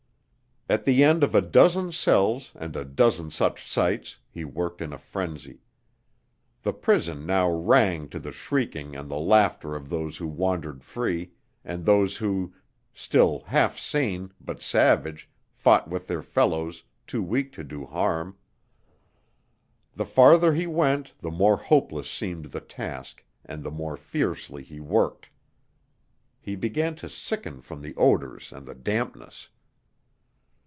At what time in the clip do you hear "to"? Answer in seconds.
8.07-8.19, 17.53-17.65, 26.95-27.09